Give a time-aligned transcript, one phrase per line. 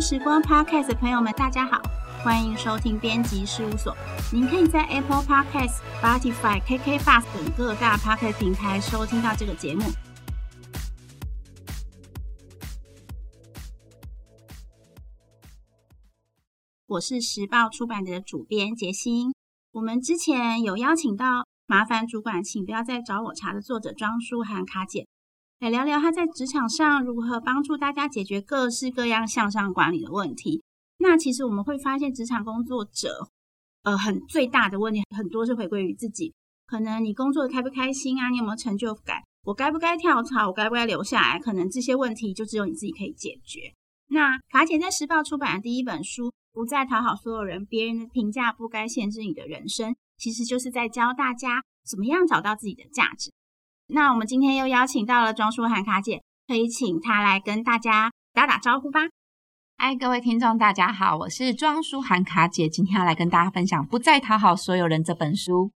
[0.00, 1.82] 时光 Podcast 的朋友们，大家好，
[2.22, 3.96] 欢迎收听编辑事务所。
[4.32, 9.82] 您可以在 Apple Podcast、Spotify、KKBOX 等各大 Podcast 平台收听到这个节目。
[16.86, 19.34] 我是时报出版的主编杰心。
[19.72, 25.08] 我们之前有邀请到麻烦主管，请不要再找我茬的作者庄书涵卡姐。
[25.60, 30.62] 来聊聊他在职场上如何帮助大家解决各式各样向上管理的问题。
[30.98, 33.28] 那其实我们会发现，职场工作者，
[33.82, 36.32] 呃，很最大的问题很多是回归于自己。
[36.66, 38.28] 可能你工作开不开心啊？
[38.28, 39.22] 你有没有成就感？
[39.42, 40.46] 我该不该跳槽？
[40.46, 41.40] 我该不该留下来？
[41.40, 43.74] 可能这些问题就只有你自己可以解决。
[44.10, 53.32] 那卡姐在时报出版的第一本书《不再讨好所有人，别人的评价不该限制你的人生》，其实就是在教大家怎么样找到自己的价值。
[53.90, 59.00] 那我们今天又邀请到了庄淑涵卡姐，可以请她来跟大家打打招呼吧。
[59.78, 65.72] 嗨，各位听众，大家好，我是庄淑涵卡姐，今天要来跟大家分享《不再讨好所有人》这本书。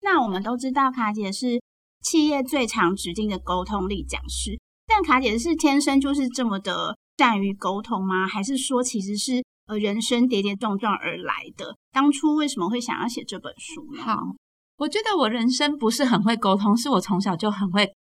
[0.00, 1.60] 那我们都知道卡姐是
[2.00, 8.26] 企业最常指定的沟通力讲师，但卡姐是天生就是这么的善于沟通吗？
[8.26, 11.76] 还是说其实是呃人生跌跌撞撞而来的？
[11.92, 14.02] 当初为什么会想要写这本书呢？
[14.02, 14.34] 好。
[14.76, 17.94] 我觉得我人生不是很会沟通，是我从小就很会。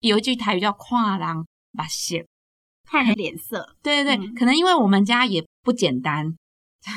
[0.00, 1.46] 有一句台语叫“跨狼
[1.76, 2.26] 把血
[2.86, 6.34] 看人脸色 ”，对对对，嗯、可能因为我们家也不简单，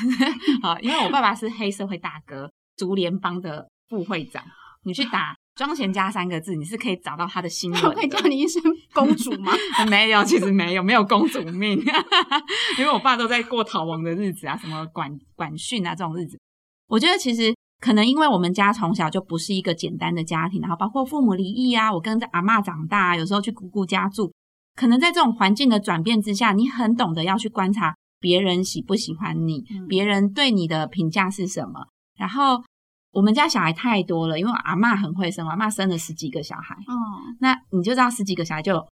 [0.62, 4.44] 好，因为我爸爸是黑社会大哥，竹联帮的副会长。
[4.84, 7.94] 你去打“庄贤家”三个字，你是可以找到他的新闻。
[7.94, 8.62] 可以叫你一声
[8.94, 9.52] 公主吗？
[9.90, 11.78] 没有，其实没有，没有公主命，
[12.78, 16.38] 因为我爸都在过逃亡的日子啊，什么管管训啊这种日子。
[16.88, 17.54] 我觉得其实。
[17.80, 24.32] 可能因为我们家从小就不是一个简单的家庭，然后包括父母离异啊，我跟着阿嬷长大，有时候去姑姑家住，
[24.74, 31.86] 可能在这种环境的转变之下，你很懂得要去观察别人喜不喜欢你，嗯、别人对你的评价是什么。
[32.16, 32.60] 然后
[33.12, 36.92] 我们家小孩太多了，因为我阿嬷很会生，我阿嬷生了十几个小孩，哦，
[37.40, 38.84] 那你就知道十几个小孩就有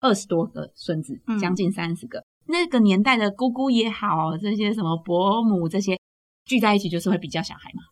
[0.00, 2.18] 二十多个孙子，将近三十个。
[2.18, 5.98] 嗯、那个年代的姑姑也好，这些什么伯母这些
[6.44, 7.82] 聚在一起，就是会比较小孩嘛，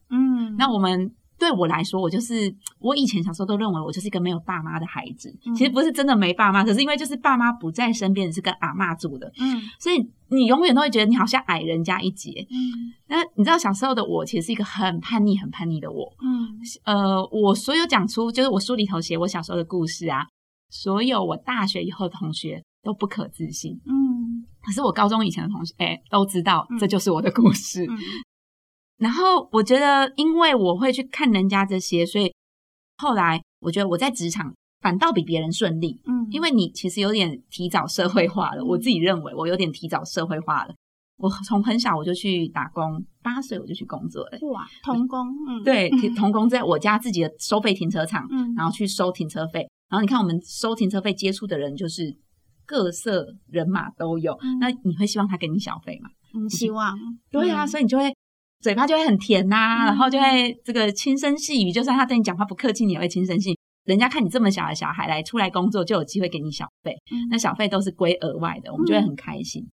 [0.54, 0.56] 嗯。
[0.56, 5.28] 那我们对我来说，我就是我以前小时候都认为我就是一个没有爸妈的孩子。
[5.44, 9.30] 嗯、其实不是真的没爸妈，可是因为就是爸妈不在身边，是跟阿嬷住的。
[9.40, 9.96] 嗯，所以
[10.28, 12.46] 你永远都会觉得你好像矮人家一截。
[12.50, 16.10] 嗯，那你知道小时候的我其实是一个很叛逆、很叛逆的我。
[16.22, 16.48] 嗯，
[16.84, 20.24] 呃，我所有讲出就是我书里头写我小时候的故事啊，
[20.70, 23.72] 所有我大学以后的同学都不可置信。
[23.86, 27.84] 嗯，可是我高中以前的同学，哎，都知道这就是我的故事。
[27.84, 27.98] 嗯 嗯
[28.98, 32.32] 然后我觉得，因为我会去看人家这些，所以
[32.98, 36.00] 后来我觉得我在职场反倒比别人顺利。
[36.06, 38.64] 嗯，因为你其实有点提早社会化了。
[38.64, 40.74] 我自己认为我有点提早社会化了。
[41.16, 44.38] 我从很小我就去打工，八岁我就去工作了。
[44.52, 49.60] 哇，童工，嗯，对， 童工在我家自己的收费停车场，嗯，然后去收停车费。
[49.88, 52.16] 然后你看我们收停车费接触的人就是
[52.66, 54.32] 各色人马都有。
[54.42, 56.10] 嗯，那你会希望他给你小费吗？
[56.34, 56.96] 嗯，希望。
[57.30, 58.12] 对啊，所以你就会。
[58.64, 63.58] 嘴巴就会很甜呐、啊，嗯、然后就会这个轻声细语，就算他对你讲话不客气，你也会轻声细语。
[63.84, 69.62] 人家看你这么小的小孩来出来工作，就有机会给你小费，嗯、那小费都是归额外的，我们就会很开心。
[69.62, 69.68] 嗯、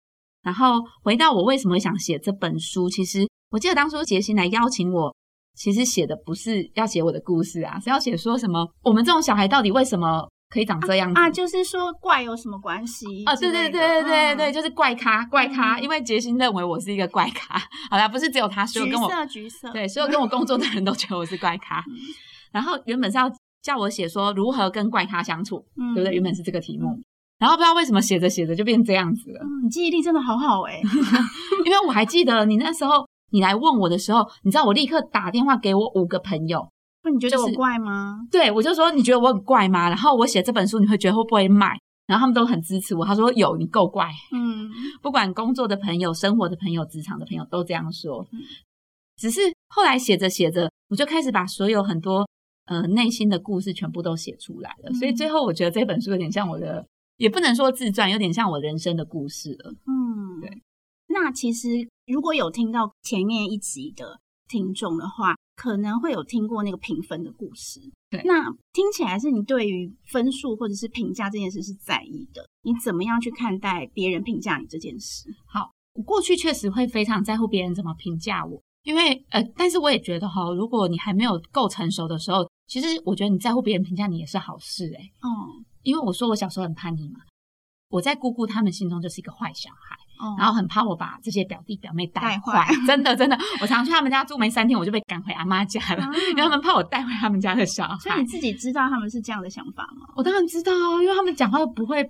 [0.44, 5.14] 然后回到我为什么想写这本书，其实我记得当初杰心来邀请我，
[5.54, 10.26] 其实写的不是要写我的故事啊，是要写说什么我们这种小孩到底为什么。
[10.50, 11.30] 可以长这样子啊，啊？
[11.30, 13.24] 就是说怪有什么关系？
[13.26, 17.58] 啊，对对对对对对，嗯、就是怪咖怪咖，嗯、因为杰心认为我是一个怪咖。
[17.90, 21.80] 好啦，不是只有他，所有跟我橘色橘色，对，所有跟我工作的人都觉得我是怪咖。
[21.86, 21.92] 嗯、
[22.52, 23.30] 然后原本是要
[23.62, 26.14] 叫我写说如何跟怪咖相处，嗯、对不对？
[26.14, 27.04] 原本是这个题目，嗯、
[27.40, 29.40] 然后不知道为什么写着写着就变这样子了。
[29.42, 30.82] 嗯、你记忆力真的好好哎、欸
[31.66, 36.66] 因为我还记得你那时候你来问我的时候，你知道我立刻打电话给我五个朋友。
[37.08, 38.18] 那你觉得我怪吗？
[38.30, 39.88] 对，我就说你觉得我很怪吗？
[39.88, 41.68] 然后我写这本书，你会觉得会不会卖？
[42.06, 43.04] 然后他们都很支持我。
[43.04, 44.10] 他说有，你够怪。
[44.30, 44.68] 嗯，
[45.00, 48.26] 不管工作的朋友、生活的朋友、职场的朋友都这样说。
[48.32, 48.40] 嗯，
[49.16, 52.28] 只是后来写着写着，我就开始把所有很多
[52.66, 54.90] 呃内心的故事全部都写出来了。
[54.90, 59.72] 嗯，所以最后我觉得这本书有点像我的，也不能说自传，有点像我人生的故事了。
[59.86, 60.62] 嗯，对。
[61.08, 61.68] 那其实
[62.06, 65.34] 如果有听到前面一集的听众的话。
[65.58, 75.28] 可能会有听过那个评分的故事，对，那听起来是你对于分数或者是评价这件事是在意的，你怎么样去看待别人评价你这件事？
[75.46, 85.12] 好，我过去确实会非常在乎别人怎么评价我，因为呃，但是我也觉得哈，如果你还没有够成熟的时候，其实我觉得你在乎别人评价你也是好事诶。
[85.22, 85.28] 哦，
[85.82, 87.18] 因为我说我小时候很叛逆嘛，
[87.88, 89.96] 我在姑姑他们心中就是一个坏小孩。
[90.18, 92.66] 哦、然后很怕我把这些表弟表妹带坏。
[92.86, 97.96] 真的真的，我常常去他们家住没三天，我就被赶回阿妈家了，嗯、因为他们怕我带坏他们家的小孩。
[97.98, 100.06] 所以你自己知道他们是这样的想法吗？
[100.16, 102.08] 我当然知道啊，因为他们讲话都不会。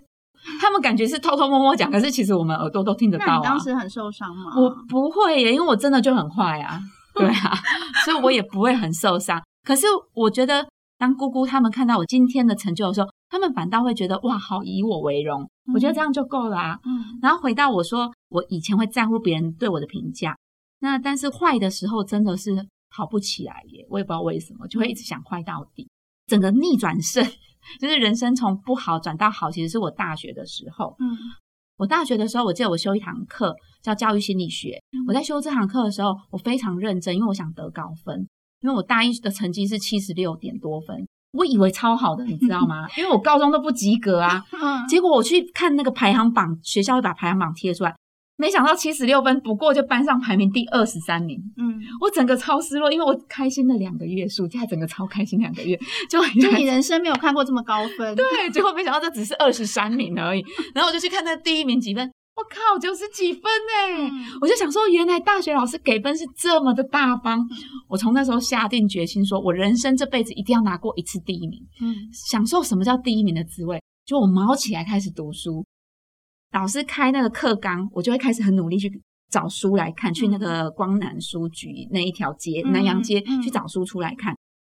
[0.60, 3.30] 他们感觉是偷偷摸摸讲，可是其实我们耳朵都听得到啊。
[3.32, 4.52] 那你当时很受伤吗？
[4.56, 6.80] 我不会耶，因为我真的就很坏啊，
[7.12, 7.58] 对啊，
[8.04, 9.42] 所以我也不会很受伤。
[9.66, 10.64] 可是我觉得，
[10.96, 15.42] 当姑姑他们看到我今天的成就的时候，他们反倒会觉得哇，好以我为荣。
[15.66, 16.78] 嗯、我觉得这样就够了啊。
[16.84, 17.18] 嗯。
[17.22, 20.36] 然后回到我说，我以前会在乎别人对我的评价，
[20.80, 25.88] 那但是坏的时候真的是好不起来耶，我也不知道为什么，就会一直想坏到底，
[26.26, 27.24] 整个逆转胜。
[27.78, 30.96] 就是人生从不好转到好，其实是我大学的时候。
[31.00, 31.18] 嗯，
[31.76, 34.80] 我大学的时候，我记得我修一堂课叫教育心理学。
[34.92, 38.26] 嗯、我在修这堂课的时候，我非常认真，因为我想得高分。
[38.60, 42.86] 因为我大一的成绩是七十六点多分，我以为超好的，你知道吗？
[42.96, 44.44] 因为我高中都不及格啊。
[44.60, 47.94] 嗯，结果我去看那个排行榜，学校会把排行榜贴出来。
[48.40, 51.36] 没想到七十六分，不过就班上排名第二十三名。
[51.56, 55.76] 嗯，我整个超失落，因为我开心了两个月，暑假整个超开心两个月，
[56.08, 58.14] 就就你人生没有看过这么高分。
[58.14, 60.44] 对，结果没想到这只是二十三名而已。
[60.72, 64.08] 然后我就去看那第一名几分，我靠，九十几分哎！
[64.08, 67.40] 嗯、我就想说，原来大学老师给分是这么的大方。
[67.40, 67.48] 嗯、
[67.88, 71.60] 我从那时候下定决心，说我人生这辈子一定要拿过一次第一名。
[71.80, 73.82] 嗯，享受什么叫第一名的滋味？
[74.06, 75.66] 就我毛起来开始读书。
[76.52, 78.88] 老师开那个课纲，我就会开始很努力去
[79.32, 84.32] 找书来看，去那个光南书局那一条街，南洋街去找书出来看。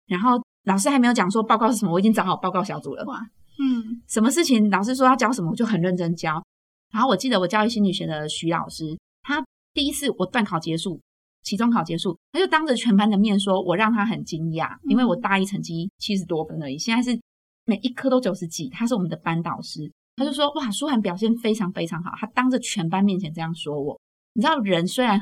[0.07, 3.05] 然后老师还没有讲说报告是什么，我已经找好报告小组了。
[3.07, 3.19] 哇，
[3.59, 6.41] 嗯，什么事情老师说要教什么，我就很认真教。
[6.93, 9.45] 然后我记得我教育心理学的徐老师，他
[9.75, 11.01] 第一次我段考结束，
[11.43, 17.19] 期中考结束，他就当着全班的面说，我让他很惊讶，因为我大一成绩七十多分而已，现在是
[17.65, 19.91] 每一科都九十几，他是我们的班导师。
[20.17, 23.97] 他就说：“哇，舒涵表现非常非常好。”他当着全班面前这样说我。
[24.33, 25.21] 你知道，人虽然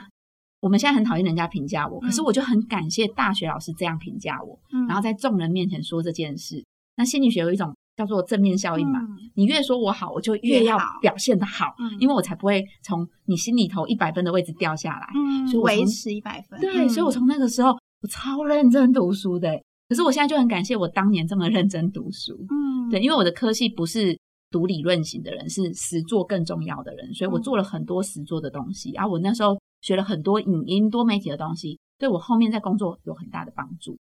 [0.61, 4.59] 我们现在很讨厌人家评价我，嗯、可是我就很感谢大学老师这样评价我。
[4.73, 6.65] 嗯、然后在众人面前说这件事，
[6.97, 9.01] 那心理学有一种叫做正面效应嘛。
[9.01, 15.07] 嗯、你越说我好，我就越要表现的好，嗯、因为我才不会从你心里头一百分的位置掉下来。
[15.15, 16.61] 嗯，所以维持一百分。
[16.61, 19.51] 对，嗯、所以我从那个时候我超认真读书的。
[19.89, 22.35] 可是我现在就很感谢我当年这么认真读书。
[22.51, 24.19] 嗯，对，因为我的科系不是。
[24.49, 28.93] 读理论型的人是实做更重要的人，所以我做了很多实做的东西。
[28.93, 33.99] 然后、嗯啊、我那时候学了很多影音多媒体的东西，对我后面在工作有很大的帮助。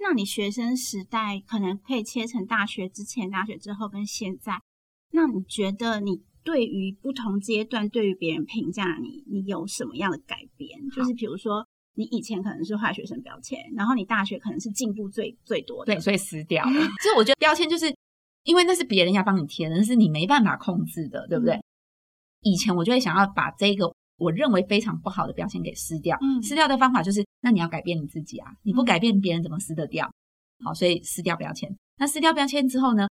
[0.00, 4.60] 那你学生时代可能可以切成大学之前、大学之后跟现在。
[5.12, 10.88] 那你觉得你对于不同阶段对于别人评价你，你有什么样的改变？
[10.90, 16.72] 就是比如说，你以前可能是坏学生标签，然后你大学可能是进步最最多的，对，所以撕掉了。
[17.02, 17.94] 所以我觉得标签就是。
[18.42, 21.56] 因为那是别人要帮你贴的，那是你没办法控制的，对不对？
[21.56, 21.62] 嗯、
[22.40, 26.16] 以前我就会想要把这个我认为非常不好的标签给撕掉。
[26.20, 28.52] 嗯，撕掉的方法就是，那你要改变你自己啊！
[28.62, 30.06] 你不改变，别人怎么撕得掉？
[30.60, 31.74] 嗯、好，所以撕掉标签。
[31.98, 33.08] 那撕掉标签之后呢？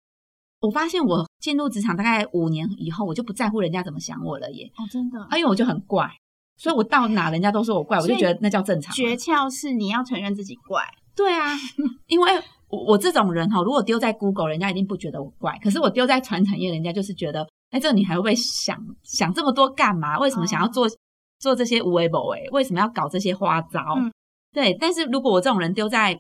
[0.60, 4.70] 我发现我进入职场大概五年以后，我就不在乎人家怎么想我了耶。
[4.76, 5.18] 哦，真的？
[5.36, 6.08] 因为我就很怪，
[6.56, 8.94] 所以我到哪人家都说我怪，我就觉得那叫正常。
[8.94, 10.82] 诀窍是你要承认自己怪。
[11.16, 11.56] 对啊，
[12.06, 12.30] 因为。
[12.70, 15.58] 我我这种人哈，如果丢在 Google，人家一定不觉得我怪。
[15.62, 20.18] 可是我丢在传产业，人家就是觉得，哎，这个女孩会不会想想这么多干嘛？
[20.18, 20.90] 为什么想要做、哦、
[21.38, 22.48] 做这些无为不为？
[22.52, 23.80] 为什么要搞这些花招？
[23.96, 24.12] 嗯、
[24.52, 24.74] 对。
[24.80, 26.18] 但是如果我这种人丢在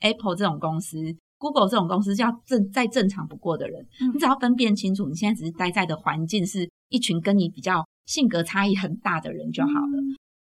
[0.00, 0.96] Apple 这种公司、
[1.38, 10.00] Google 这种公司，叫正再正常不过的人，嗯、你只要分辨清楚，你现在只是待在的环境是一群跟你比较性格差异很大的人就好了。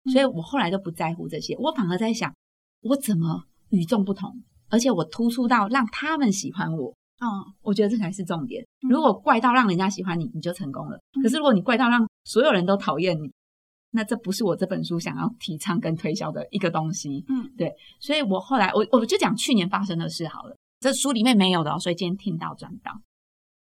[0.04, 2.32] 嗯、所以我后来都不在乎这些，我反而在想，
[2.82, 4.42] 我怎么与众不同？
[4.70, 7.26] 而且我突出到让他们喜欢我，嗯，
[7.62, 8.64] 我觉得这才是重点。
[8.88, 10.98] 如果怪到让人家喜欢你，你就成功了。
[11.22, 13.30] 可是如果你怪到让所有人都讨厌你，
[13.90, 17.24] 那这不是我这本书想要提倡跟推销的一个东西。
[17.28, 17.72] 嗯，对。
[17.98, 22.92] 所以我后来我我就讲去年发生的事好了，这书里面没有的哦，所以今天听到转到。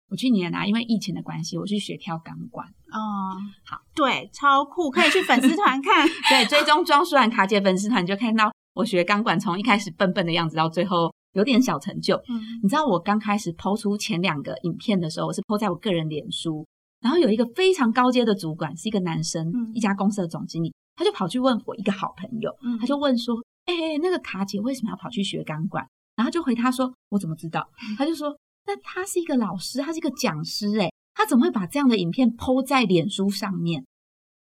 [0.09, 2.67] 我去年啊，因为疫情的关系，我去学跳钢管。
[2.91, 6.07] 哦，好，对，超酷，可以去粉丝团看。
[6.29, 8.51] 对，追踪庄舒兰卡姐粉丝团，你就看到。
[8.73, 12.15] 我学钢管从一开始笨笨的样子，到最后有点小成就。
[12.27, 16.65] 嗯，你知道我刚开始 po 出前两个影片的时候，我是 po 在我个人脸书，
[17.01, 33.85] 然后有一个非常高阶的主管，是一个男生，嗯、一家公司的总经理，他就跑去问我一个好朋友，嗯、他就问说：“哎、欸，那个卡姐为什么要跑去学钢管？”然后就回他说：“我怎么知道？”他就说：“那他是一个老师，他是一个讲师，哎他怎么会把这样的影片 po 在脸书上面？”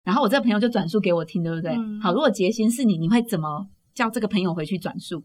[0.04, 1.72] 然后我这个朋友就转述给我听，对不对？
[1.72, 3.68] 嗯、好，如果杰心是你，你会怎么？
[3.96, 5.24] 叫这个朋友回去转述，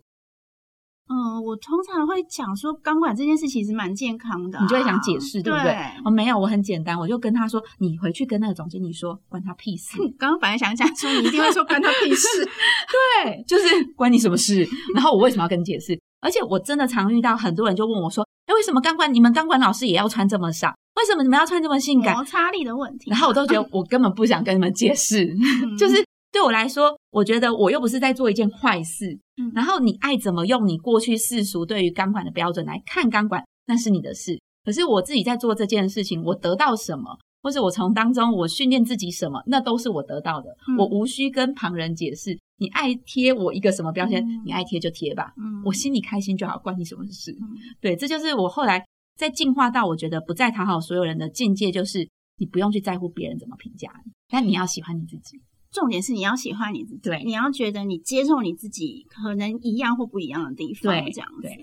[1.13, 5.73] 嗯，我通常会讲说，钢管这件事其实蛮健康的，啊，你就会想解释，对不对？
[6.05, 9.99] 我哦，没有，我很简单，我就跟他说，你回去跟那个总经理说，关他屁事。
[10.17, 12.29] 刚刚本来想讲说，你一定会说关他屁事，
[13.25, 14.65] 对，就是关你什么事？
[14.95, 15.99] 然后我为什么要跟你解释？
[16.21, 20.73] 而且我真的常遇到很多人就问我说，哎，为什么钢管你们钢管老师也要穿这么少？
[20.95, 22.15] 为什么你们要穿这么性感？
[22.15, 23.11] 摩擦力的问题。
[23.11, 25.25] 然后我都觉得 我根本不想跟你们解释，
[25.65, 26.05] 嗯、就是。
[26.33, 29.19] 对我来说，我觉得我又不是在做一件坏事。
[29.37, 34.41] 嗯，然后你爱怎么用你过去世俗对于钢管的标准来看钢管，那是你的事。
[34.65, 40.51] 可是我自己在做这件事情，我得到什么，或者我从当中我训练自己什么，那都是我得到的。
[40.69, 42.39] 嗯，我无需跟旁人解释。
[42.59, 45.33] 你爱贴我一个什么标签，嗯，你爱贴就贴吧。
[45.39, 47.33] 嗯，我心里开心就好，关你什么事？
[47.33, 47.49] 嗯，
[47.81, 48.85] 对，这就是我后来
[49.17, 52.07] 在进化到我觉得不再讨好所有人的境界，就是
[52.37, 55.41] 你不用去在乎别人怎么评价你，但你要喜欢你自己。
[55.73, 61.43] 重点是你要喜欢你自己，对，你要觉得你接受你自己可能一样或不一样的地方，对，这样子。
[61.43, 61.57] 对。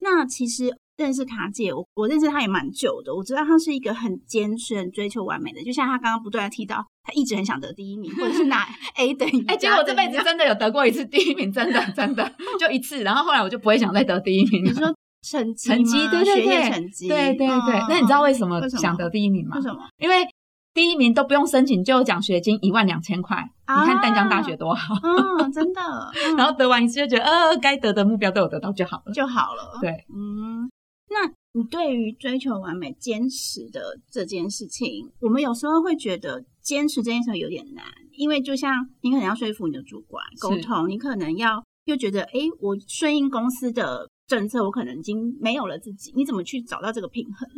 [0.00, 5.62] 那其实认识卡姐，我我认识她也蛮久的，我知道她是一个很坚持、很追求完美的。
[5.62, 8.66] 就像她刚刚不断的提到，她一直很想得第一名，或者是拿
[8.98, 9.44] A 等于。
[9.46, 13.02] 哎，结果我这辈子真的有得过一次第一名，真的真的就一次。
[13.02, 14.64] 然后后来我就不会想再得第一名。
[14.64, 15.68] 你说成绩？
[15.68, 16.08] 成绩？
[16.08, 17.08] 对对对，学业成绩。
[17.08, 17.78] 对对对。
[17.78, 19.56] 嗯、那你知道为什么想得第一名吗？
[19.56, 19.78] 为什么？
[19.98, 20.26] 因为。
[20.74, 25.80] 第一名都不用申请就有奖学金一万两千块，啊、你看淡江大学多好，嗯，真的。
[26.26, 29.78] 嗯、然后得完一次就觉得，呃，该得的目标都有得到就好了，就好了。
[29.80, 30.68] 对，嗯，
[31.08, 47.48] 那你对于追求完美、坚持的这件事情，我们有时候会觉得坚持这件事有点难，因为就像你可能要说服你的主管沟通，你可能要又觉得，哎，我顺应公司的政策，我可能已经没有了自己，你怎么去找到这个平衡？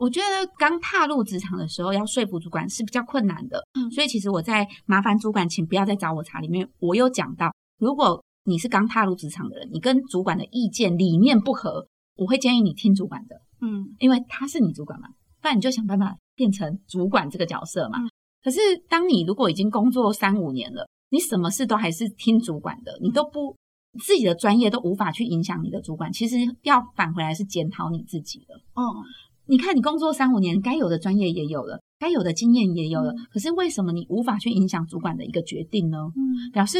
[0.00, 3.62] 我觉得刚踏入职场的时候，要说服主管是比较困难的。
[3.78, 13.36] 嗯，所以其实我在麻烦主管，请不要再找我查里面，我有讲到，如果你是刚踏入职场的人，你跟主管的意见理念不合，我会建议你听主管的。
[13.60, 15.08] 嗯，因为他是你主管嘛，
[15.42, 17.98] 不然你就想办法变成主管这个角色嘛。
[17.98, 18.08] 嗯，
[18.42, 23.54] 可是当你如果已经工作三五年了，你什么事都还是听主管的，你都不
[24.02, 28.54] 自己的专业都无法去影响你的主管，其实要返回来是检讨你自己的。
[28.72, 29.04] 哦。
[29.50, 35.98] 你看，你工作三五年，该有的专业也有了，该有的经验也有了，嗯、可是为什么你无法去影响主管的一个决定呢？
[36.14, 36.78] 嗯，表示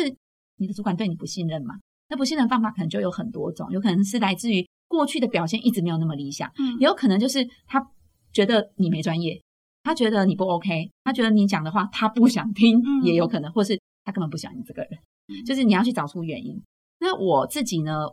[0.57, 1.75] 你的主管对你不信任嘛？
[2.09, 7.85] 那不信任方法可能就有很多种，有可能是来自于过去的表现一直没有那么理想，嗯，也有可能就是他
[8.33, 9.43] 觉得你没专业，
[9.83, 14.93] 他觉得你不 OK，他觉得你讲的话他不想听，嗯、也有可能，或是他根本不喜欢你这个人，
[15.27, 16.63] 嗯、就是你要去找出原因。
[17.01, 18.07] 那我自己呢，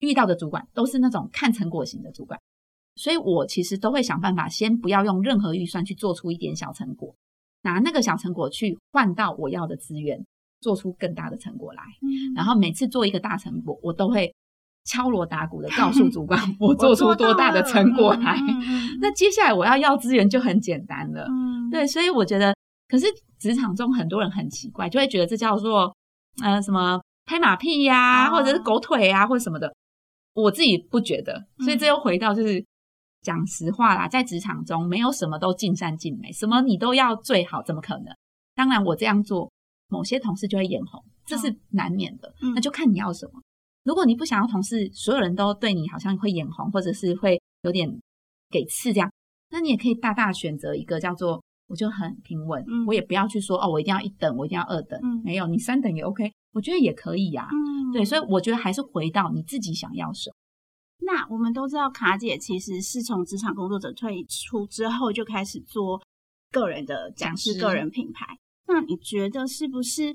[0.00, 2.40] 遇到的主管都是那种看成果型的主管。
[2.96, 7.14] 所以我其实都会想办法，先不要用任何预算去做出一点小成果，
[7.62, 10.24] 拿那个小成果去换到我要的资源，
[10.60, 11.82] 做出更大的成果来。
[12.02, 14.32] 嗯，然后每次做一个大成果，我都会
[14.84, 18.38] 敲锣打鼓的告诉主管， 我做出多大的成果来。
[19.00, 21.26] 那接下来我要要资源就很简单了。
[21.28, 22.54] 嗯，对，所以我觉得，
[22.88, 23.06] 可是
[23.40, 25.92] 职场中很多人很奇怪，就会觉得这叫做
[26.42, 29.74] 呃什么拍马屁呀，或者是狗腿啊，或者什么的。
[30.34, 32.64] 我自己不觉得，所以这又回到就是。
[33.24, 38.14] 讲实话啦，在职场中没有什么都尽善尽美，什么你都要最好，怎么可能？
[38.54, 39.50] 当然，我这样做，
[39.88, 42.28] 某些同事就会眼红，这是难免的。
[42.28, 43.32] 哦、那就看你要什么。
[43.36, 43.42] 嗯、
[43.84, 47.88] 如果你不想要同事所有人都对你好像会眼红，或者是会有点
[48.50, 49.10] 给刺这样，
[49.50, 57.48] 那你也可以大大选择一个叫做我就很平稳，嗯、我也不要去说哦，我一定要一等，我一定要二等，嗯、没有，你三等也 OK，我觉得也可以呀、
[57.92, 60.34] 对，所以我觉得还是回到你自己想要什么。
[61.06, 66.00] 那我们都知道，卡姐其实是从职场工作者退出之后就开始做
[66.50, 68.38] 个人的讲师、个人品牌。
[68.66, 70.14] 那你觉得是不是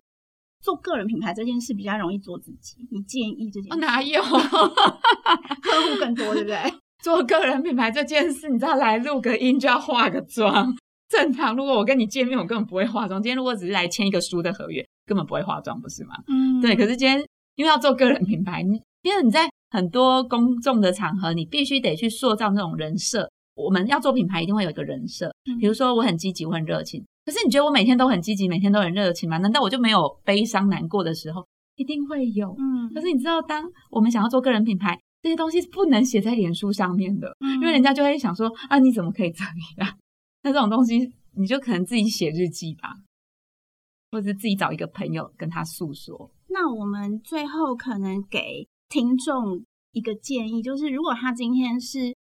[0.61, 2.77] 做个人品牌这件事比较容易做自己？
[2.91, 3.79] 你建议这件事？
[3.79, 4.21] 哪有？
[4.21, 6.57] 客户更多，对不对？
[7.03, 10.75] 做个人品牌这件事，你知道来录个音就要化个妆。
[11.07, 13.21] 正常，如果我跟你见面，我根本不会化妆。
[13.21, 16.15] 今天如果只是来签一个书的合约，根本不会化妆，不是吗？
[16.27, 16.75] 嗯，对。
[16.75, 17.23] 可是今天
[17.55, 19.48] 因为要做个人品牌，你因为你在。
[19.69, 23.29] 很多公众的场合，你必须得去塑造那种人设。
[23.55, 25.29] 我们要做品牌，一定会有一个人设。
[25.59, 27.05] 比如说，我很积极，我很热情。
[27.25, 29.37] 可是，你觉得我每天都很积极，每天都很热情吗？
[29.39, 31.45] 难道我就没有悲伤难过的时候？
[31.75, 32.55] 一定会有。
[32.57, 32.89] 嗯。
[32.93, 39.43] 可是，你知道，当我们想要做个人品牌，这些东西是不能写在脸书上面的，因为人家就会想说：啊，你怎么可以这
[39.83, 39.93] 样？
[40.41, 42.95] 那这种东西，你就可能自己写日记吧，
[44.09, 46.31] 或者自己找一个朋友跟他诉说。
[46.47, 48.65] 那我们最后可能给。
[48.89, 52.15] 听众一个建议就是，如果他今天是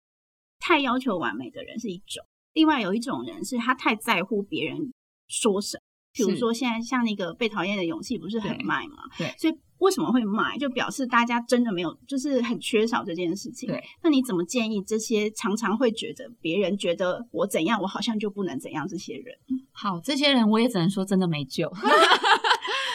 [0.59, 4.93] 太要求完美的人是一种，另外有一种人是他太在乎别人
[5.29, 8.97] 说什么，比如说现在像那个被讨厌的勇气不是很卖嘛？
[9.19, 10.57] 对，所以为什么会卖？
[10.57, 13.69] 就表示大家真的没有，就是很缺少这件事情。
[13.69, 19.37] 对，那你怎么建议这些常常会觉得别人觉得我怎样，我好像就不能怎样这些人？
[19.73, 21.71] 好，这些人我也只能说真的没救。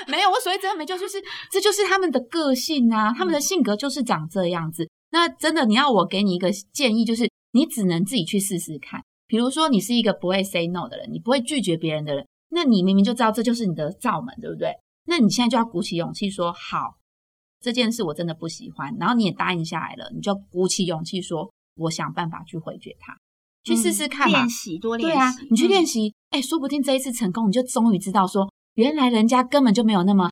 [0.09, 1.17] 没有，我所谓真的没救，就是
[1.51, 4.89] 这就是他们的个性啊，他们的性格就是长这样子。
[5.11, 9.01] 那真的，你要我给你一个建议，就是你只能自己去试试看。
[9.27, 14.73] 比如说，你是一个不会 say no 的人，你不会拒绝别人的人，那你明明就知道这就是你的罩门，对不对？
[15.05, 16.97] 那你现在就要鼓起勇气说好，
[17.61, 23.15] 这件事我真的不喜欢，然后你也答应下来了，你就鼓起勇气说，我想办法去回绝他，
[23.63, 24.39] 去试试看嘛。
[24.39, 28.48] 练习多练习，对啊，你去练习，哎、嗯，说不定这一次成功，你就终于知道说，
[28.79, 30.29] 原来人家根本就没有那么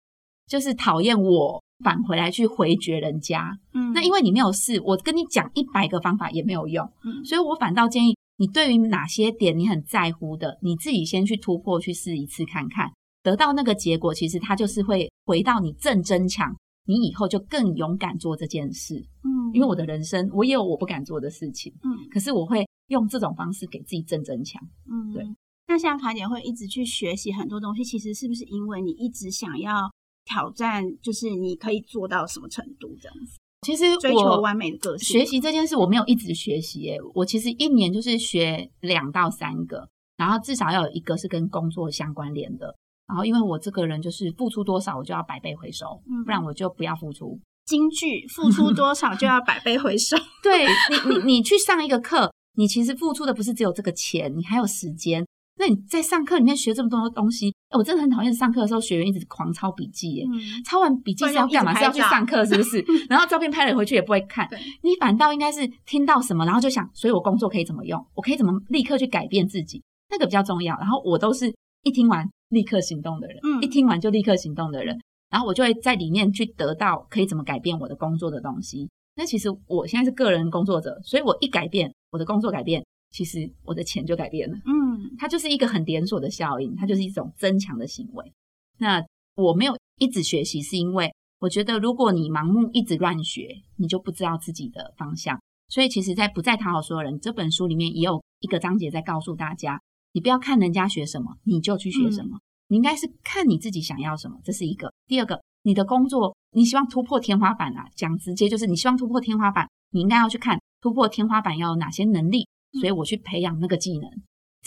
[0.48, 1.62] 就是讨厌我。
[1.84, 16.51] 返回来去回绝人家，嗯，那因为你没有试，我跟你讲一百个方法也没有用，嗯，所以我反倒建议你对于哪些点你很在乎的，你自己先去突破去试一次看看，得到那个结果，其实它就是会回到你正增强，
[16.88, 25.24] 你以后就更勇敢做这件事，嗯，因为我的人生我也有我不敢做的事情，嗯，可是我会用这种方式给自己正增强，嗯，对。
[25.68, 29.92] 那像卡姐会一直去学习很多东西，其实是不是因为你一直想要？
[30.30, 33.38] 挑战就是你可以做到什么程度这样子。
[33.62, 37.00] 其实追求完美的个性，学习这件事我没有一直学习耶。
[37.14, 42.76] 我其实一年就是学两到三个，然后至少要有一个是跟工作相关联的。
[43.08, 47.40] 然后因为我这个人就是付出多少我就要百倍回收，嗯、不然我就不要付出。
[47.66, 50.18] 金句：付出多少就要百倍回收。
[50.44, 55.26] 对你，你你去上一个课，你其实付出的不是只有这个钱，你还有时间。
[55.60, 60.26] 那你在上课里面学这么多东西，我真的很讨厌上课的时候学员一直狂抄笔记耶。
[60.32, 61.74] 嗯、抄完笔记是要干嘛？
[61.76, 62.84] 是要去上课是不是？
[63.10, 64.48] 然后照片拍了回去也不会看。
[64.84, 68.04] 你反倒应该是听到什么，然后就想，所以我工作可以怎么用？
[68.14, 69.82] 我可以怎么立刻去改变自己？
[70.10, 70.78] 那个比较重要。
[70.78, 74.98] 然后我都是一听完立刻行动的人，嗯、一听完就立刻行动的人。
[75.30, 78.88] 然后我就会在里面去得到可以怎么改变我的工作的东西。
[79.16, 82.86] 那其实我现在是个人工作者，所以我一改变我的工作改变。
[83.10, 84.72] 其实我的钱就改变了，嗯，
[85.18, 88.33] 它就是一个很连锁的效应，它就是一种增强的行为。
[88.77, 89.03] 那
[89.36, 95.40] 我没有一直学习，是因为我觉得如果你盲目一直乱学，你就不知道自己的方向。
[95.70, 99.81] 所以其实，在不再讨好所有人这本书里面，也有一个章节在告诉大家，
[100.14, 102.38] 你不要看人家学什么，你就去学什么。
[102.38, 104.94] 嗯，你应该是看你自己想要什么，这是一个。
[105.07, 112.48] 第二个，你的工作你希望突破天花板啊，讲直接就是你希望突破天花板，你应该要去看突破天花板要有哪些能力。
[112.81, 114.10] 所以我去培养那个技能，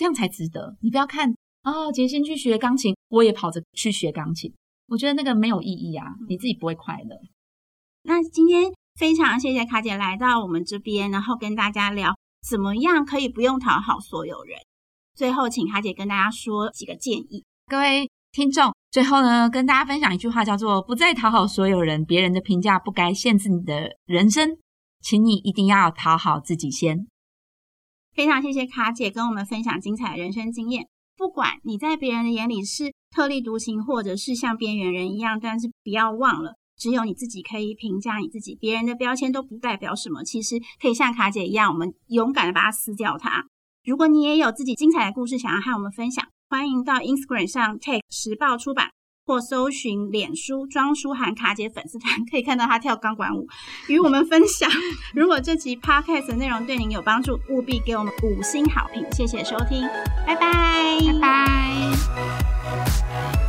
[0.01, 0.79] 这样才值得。
[0.81, 1.31] 你不要看
[1.63, 4.51] 哦，杰星去学钢琴，我也跑着去学钢琴，
[4.89, 7.21] 我觉得那个没有意义啊，你自己不会快乐。
[8.05, 12.17] 那今天非常谢谢卡姐来到我们这边，然后跟大家聊
[12.49, 14.57] 怎么样可以不用讨好所有人。
[15.15, 17.45] 最后，请卡姐跟大家说几个建议。
[17.67, 24.57] 各位听众，最后呢，跟大家分享一句话，叫做“不再讨好所有人，别人的评价不该限制你的人生，
[25.03, 27.07] 请你一定要讨好自己先。”
[28.21, 30.87] 非常谢谢卡姐跟我们分享精彩的人生经验。
[31.17, 40.23] 不管你在别人的眼里是特立独行，或者是像边缘人一样，但是不要忘了，只有你自己可以评价你自己，别人的标签都不代表什么。
[40.23, 43.47] 其实可以像卡姐一样，我们勇敢的把它撕掉它。
[43.87, 48.91] 如果你也有自己精彩的故事想要和我们分享，欢迎到 Instagram 上 take 时报出版。
[49.31, 53.47] 或搜寻脸书庄舒涵卡姐粉丝团， 可以看到她跳钢管舞，
[53.87, 54.69] 与我们分享。
[55.14, 59.87] 如果这集 podcast 内容对您有帮助，务必给我们五星好评，谢谢收听，
[60.27, 63.39] 拜拜，拜拜。